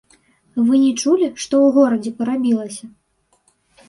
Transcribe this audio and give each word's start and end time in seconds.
Вы 0.69 0.77
не 0.83 0.87
чулі, 1.01 1.27
што 1.43 1.53
ў 1.65 1.75
горадзе 1.75 2.13
парабілася? 2.21 2.85